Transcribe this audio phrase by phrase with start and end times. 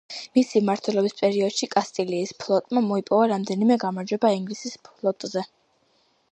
[0.35, 5.49] მისი მმართველობის პერიოდში კასტილიის ფლოტმა მოიპოვა რამდენიმე გამარჯვება ინგლისის ფლოტზე.